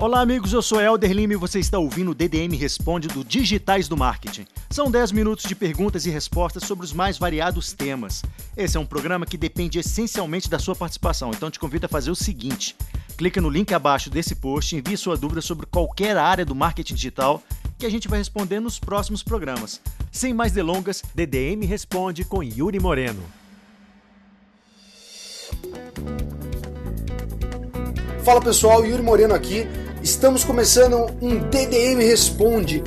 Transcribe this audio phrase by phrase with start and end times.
[0.00, 0.52] Olá, amigos.
[0.52, 4.46] Eu sou Helder Lima e você está ouvindo o DDM Responde do Digitais do Marketing.
[4.70, 8.22] São 10 minutos de perguntas e respostas sobre os mais variados temas.
[8.56, 12.12] Esse é um programa que depende essencialmente da sua participação, então te convido a fazer
[12.12, 12.76] o seguinte:
[13.16, 17.42] clica no link abaixo desse post, envie sua dúvida sobre qualquer área do marketing digital
[17.76, 19.80] que a gente vai responder nos próximos programas.
[20.12, 23.24] Sem mais delongas, DDM Responde com Yuri Moreno.
[28.24, 29.66] Fala pessoal, Yuri Moreno aqui.
[30.08, 32.82] Estamos começando um DDM Responde.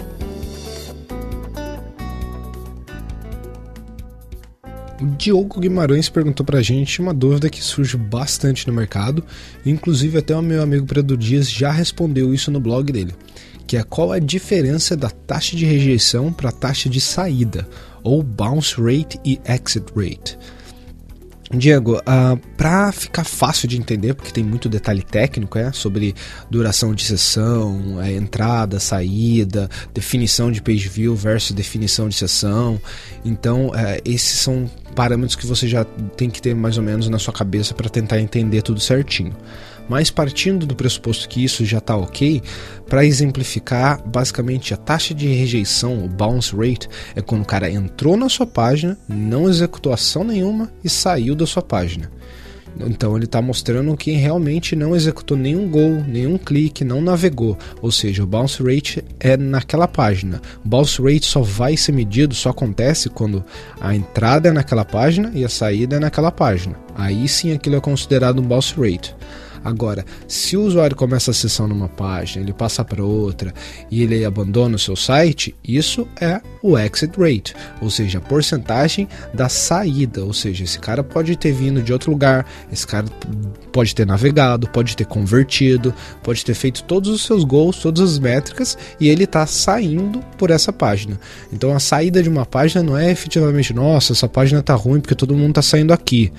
[4.99, 9.23] O Diogo Guimarães perguntou pra gente uma dúvida que surge bastante no mercado,
[9.63, 13.13] inclusive até o meu amigo Pedro Dias já respondeu isso no blog dele,
[13.67, 17.69] que é qual a diferença da taxa de rejeição para a taxa de saída,
[18.01, 20.39] ou bounce rate e exit rate.
[21.57, 26.15] Diego, uh, ah, para ficar fácil de entender, porque tem muito detalhe técnico é, sobre
[26.49, 32.79] duração de sessão, é, entrada, saída, definição de page view versus definição de sessão.
[33.25, 35.83] Então, é, esses são parâmetros que você já
[36.15, 39.35] tem que ter mais ou menos na sua cabeça para tentar entender tudo certinho.
[39.89, 42.41] Mas partindo do pressuposto que isso já está ok,
[42.87, 48.17] para exemplificar, basicamente a taxa de rejeição, o bounce rate, é quando o cara entrou
[48.17, 52.09] na sua página, não executou ação nenhuma e saiu da sua página.
[52.79, 57.57] Então ele está mostrando que realmente não executou nenhum gol, nenhum clique, não navegou.
[57.81, 60.41] Ou seja, o bounce rate é naquela página.
[60.63, 63.43] O bounce rate só vai ser medido, só acontece quando
[63.79, 66.75] a entrada é naquela página e a saída é naquela página.
[66.95, 69.15] Aí sim aquilo é considerado um bounce rate.
[69.63, 73.53] Agora, se o usuário começa a sessão numa página, ele passa para outra
[73.89, 79.07] e ele abandona o seu site, isso é o exit rate, ou seja, a porcentagem
[79.33, 80.23] da saída.
[80.23, 83.05] Ou seja, esse cara pode ter vindo de outro lugar, esse cara
[83.71, 85.93] pode ter navegado, pode ter convertido,
[86.23, 90.49] pode ter feito todos os seus gols, todas as métricas e ele está saindo por
[90.49, 91.19] essa página.
[91.53, 95.15] Então a saída de uma página não é efetivamente, nossa, essa página está ruim porque
[95.15, 96.31] todo mundo está saindo aqui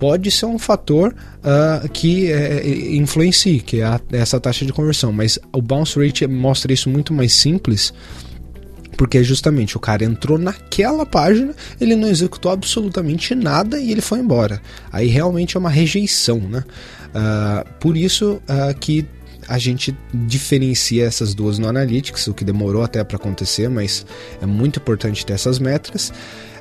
[0.00, 2.66] pode ser um fator uh, que é,
[2.96, 5.12] influencie, que é a, essa taxa de conversão.
[5.12, 7.92] Mas o bounce rate mostra isso muito mais simples
[8.96, 14.18] porque justamente o cara entrou naquela página, ele não executou absolutamente nada e ele foi
[14.18, 14.60] embora.
[14.92, 16.62] Aí realmente é uma rejeição, né?
[17.08, 19.06] Uh, por isso uh, que
[19.48, 24.04] a gente diferencia essas duas no Analytics, o que demorou até para acontecer, mas
[24.40, 26.12] é muito importante ter essas métricas.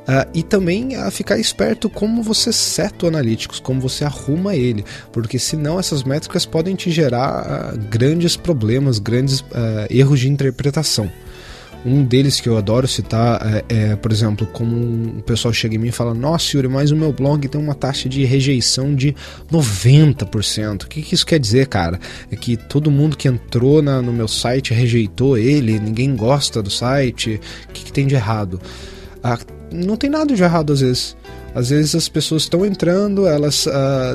[0.10, 4.84] Uh, e também a ficar esperto como você seta o Analytics, como você arruma ele,
[5.12, 9.46] porque senão essas métricas podem te gerar uh, grandes problemas, grandes uh,
[9.88, 11.12] erros de interpretação.
[11.86, 13.40] Um deles que eu adoro citar
[13.70, 16.90] é, é, por exemplo, como o pessoal chega em mim e fala: Nossa, Yuri, mas
[16.90, 19.16] o meu blog tem uma taxa de rejeição de
[19.50, 20.84] 90%.
[20.84, 22.00] O que, que isso quer dizer, cara?
[22.32, 26.70] É que todo mundo que entrou na, no meu site rejeitou ele, ninguém gosta do
[26.70, 27.40] site.
[27.70, 28.60] O que, que tem de errado?
[29.24, 29.38] Ah,
[29.72, 31.16] não tem nada de errado às vezes.
[31.54, 33.68] Às vezes as pessoas estão entrando, elas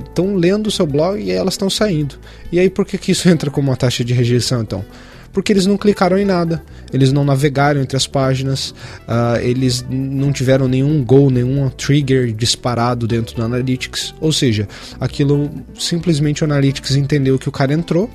[0.06, 2.16] estão uh, lendo o seu blog e elas estão saindo.
[2.52, 4.84] E aí por que, que isso entra como uma taxa de rejeição então?
[5.32, 6.62] Porque eles não clicaram em nada,
[6.92, 8.70] eles não navegaram entre as páginas,
[9.00, 14.14] uh, eles não tiveram nenhum goal, nenhum trigger disparado dentro do Analytics.
[14.20, 14.68] Ou seja,
[15.00, 18.08] aquilo simplesmente o Analytics entendeu que o cara entrou,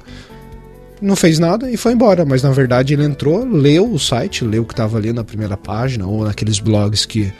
[1.01, 2.25] não fez nada e foi embora.
[2.25, 5.57] Mas na verdade ele entrou, leu o site, leu o que estava ali na primeira
[5.57, 7.31] página ou naqueles blogs que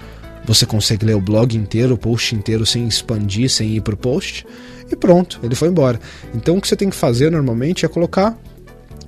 [0.45, 3.97] você consegue ler o blog inteiro, o post inteiro sem expandir, sem ir para o
[3.97, 4.45] post
[4.91, 5.99] e pronto, ele foi embora.
[6.33, 8.37] Então o que você tem que fazer normalmente é colocar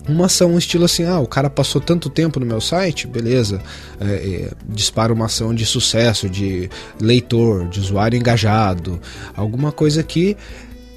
[0.08, 3.62] uma ação, um estilo assim, ah, o cara passou tanto tempo no meu site, beleza,
[4.00, 6.70] é, é, dispara uma ação de sucesso, de
[7.00, 9.00] leitor, de usuário engajado,
[9.36, 10.36] alguma coisa que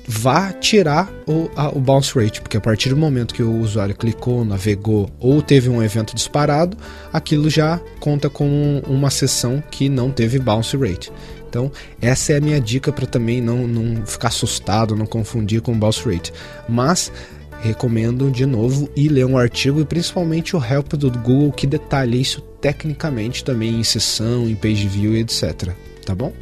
[0.06, 3.94] vá tirar o, a, o bounce rate, porque a partir do momento que o usuário
[3.94, 6.76] clicou, navegou ou teve um evento disparado,
[7.12, 11.10] aquilo já conta com uma sessão que não teve bounce rate.
[11.48, 11.70] Então,
[12.00, 16.04] essa é a minha dica para também não, não ficar assustado, não confundir com bounce
[16.04, 16.32] rate.
[16.68, 17.12] Mas
[17.62, 22.16] recomendo de novo ir ler um artigo e principalmente o help do Google que detalha
[22.16, 25.70] isso tecnicamente também em sessão, em page view, etc.
[26.04, 26.32] Tá bom?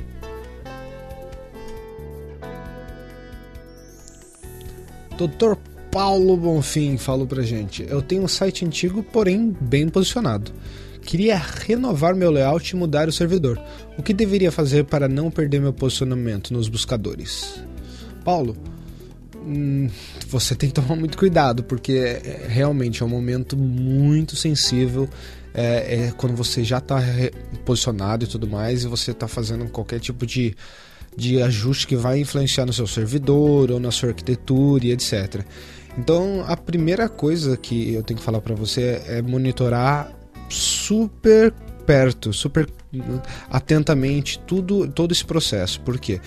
[5.27, 5.55] Dr.
[5.91, 10.53] Paulo Bonfim falou pra gente: Eu tenho um site antigo, porém bem posicionado.
[11.03, 13.61] Queria renovar meu layout e mudar o servidor.
[13.99, 17.61] O que deveria fazer para não perder meu posicionamento nos buscadores?
[18.25, 18.57] Paulo,
[19.37, 19.91] hum,
[20.29, 25.09] você tem que tomar muito cuidado, porque é, realmente é um momento muito sensível.
[25.53, 27.03] É, é quando você já está
[27.65, 30.57] posicionado e tudo mais, e você está fazendo qualquer tipo de
[31.17, 35.45] de ajuste que vai influenciar no seu servidor ou na sua arquitetura e etc.
[35.99, 40.11] Então, a primeira coisa que eu tenho que falar para você é monitorar
[40.49, 41.53] super
[41.87, 42.69] perto, super
[43.51, 45.81] atentamente tudo, todo esse processo.
[45.81, 46.21] Por quê?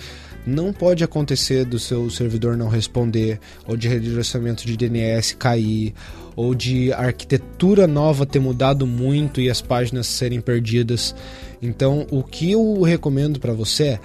[0.46, 5.92] Não pode acontecer do seu servidor não responder, ou de redirecionamento de DNS cair,
[6.36, 11.14] ou de arquitetura nova ter mudado muito e as páginas serem perdidas.
[11.60, 14.00] Então, o que eu recomendo para você é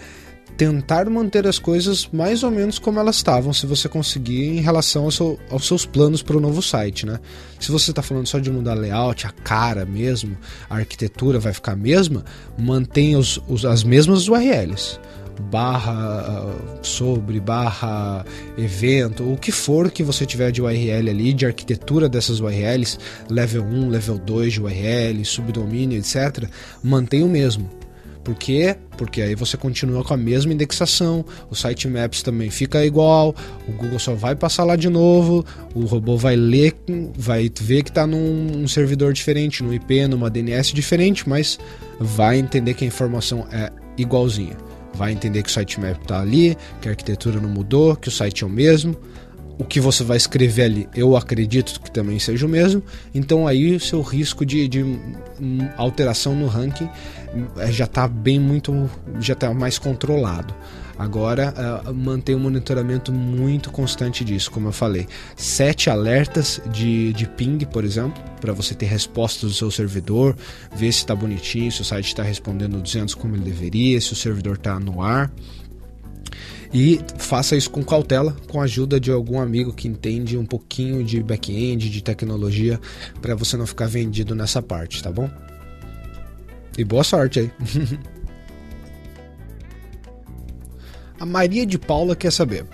[0.62, 5.06] tentar manter as coisas mais ou menos como elas estavam, se você conseguir, em relação
[5.06, 7.20] ao seu, aos seus planos para o novo site, né?
[7.60, 10.38] Se você está falando só de mudar layout, a cara mesmo,
[10.70, 12.24] a arquitetura vai ficar a mesma,
[12.60, 15.00] mantenha os, os, as mesmas URLs
[15.50, 16.46] barra
[16.84, 18.24] sobre, barra
[18.56, 23.64] evento, o que for que você tiver de URL ali, de arquitetura dessas URLs, level
[23.64, 26.48] 1, level 2 de URL, subdomínio, etc.,
[26.84, 27.81] mantém o mesmo.
[28.24, 28.76] Por quê?
[28.98, 33.36] Porque aí você continua com a mesma indexação, o sitemaps também fica igual,
[33.68, 36.76] o Google só vai passar lá de novo, o robô vai ler,
[37.18, 41.58] vai ver que está num servidor diferente, num IP, numa DNS diferente, mas
[42.00, 44.56] vai entender que a informação é igualzinha.
[44.94, 48.44] Vai entender que o sitemap está ali, que a arquitetura não mudou, que o site
[48.44, 48.96] é o mesmo,
[49.62, 52.82] o que você vai escrever ali, eu acredito que também seja o mesmo.
[53.14, 54.84] Então aí o seu risco de, de
[55.78, 56.90] alteração no ranking
[57.58, 60.52] eh, já está bem muito, já está mais controlado.
[60.98, 61.54] Agora
[61.88, 65.08] uh, mantém um monitoramento muito constante disso, como eu falei.
[65.36, 70.36] Sete alertas de, de ping, por exemplo, para você ter respostas do seu servidor,
[70.76, 74.16] ver se está bonitinho, se o site está respondendo 200 como ele deveria, se o
[74.16, 75.32] servidor está no ar.
[76.74, 81.04] E faça isso com cautela, com a ajuda de algum amigo que entende um pouquinho
[81.04, 82.80] de back-end, de tecnologia,
[83.22, 85.30] para você não ficar vendido nessa parte, tá bom?
[86.78, 87.52] E boa sorte aí.
[91.20, 92.66] a Maria de Paula quer saber.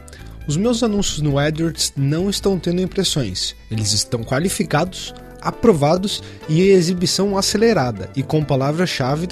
[0.48, 3.54] Os meus anúncios no AdWords não estão tendo impressões.
[3.69, 9.28] Eles estão qualificados, aprovados e exibição acelerada e com palavras-chave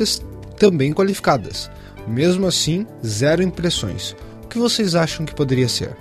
[0.57, 1.69] também qualificadas.
[2.07, 4.15] Mesmo assim, zero impressões
[4.55, 5.97] que vocês acham que poderia ser?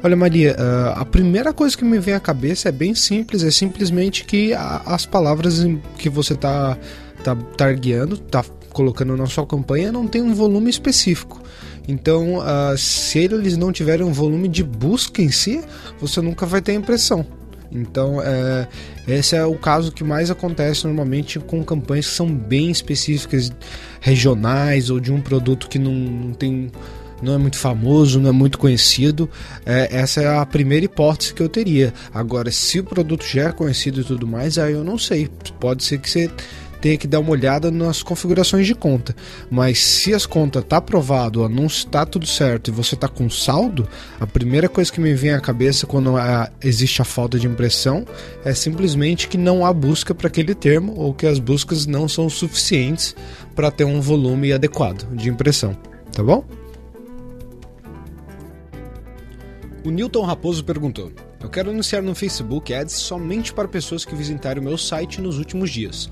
[0.00, 3.50] Olha, Maria, ah, a primeira coisa que me vem à cabeça é bem simples, é
[3.50, 5.66] simplesmente que as palavras
[5.98, 6.78] que você está
[7.24, 11.42] tá targeando, tá colocando na sua campanha, não tem um volume específico.
[11.88, 15.60] Então, uh, se eles não tiverem um volume de busca em si,
[16.00, 17.26] você nunca vai ter impressão.
[17.70, 18.68] Então, é,
[19.06, 23.52] esse é o caso que mais acontece normalmente com campanhas que são bem específicas,
[24.00, 26.70] regionais ou de um produto que não, não tem
[27.22, 29.30] não é muito famoso, não é muito conhecido.
[29.64, 31.92] É, essa é a primeira hipótese que eu teria.
[32.12, 35.30] Agora, se o produto já é conhecido e tudo mais, aí eu não sei.
[35.58, 36.30] Pode ser que você
[36.84, 39.16] tenha que dar uma olhada nas configurações de conta.
[39.50, 43.30] Mas se as contas tá aprovado, o anúncio está tudo certo e você está com
[43.30, 43.88] saldo,
[44.20, 48.04] a primeira coisa que me vem à cabeça quando a, existe a falta de impressão
[48.44, 52.28] é simplesmente que não há busca para aquele termo ou que as buscas não são
[52.28, 53.16] suficientes
[53.54, 55.74] para ter um volume adequado de impressão.
[56.12, 56.44] Tá bom?
[59.82, 61.10] O Newton Raposo perguntou:
[61.42, 65.38] Eu quero anunciar no Facebook Ads somente para pessoas que visitarem o meu site nos
[65.38, 66.10] últimos dias.